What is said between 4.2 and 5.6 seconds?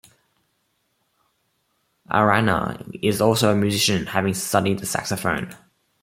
studied the saxophone.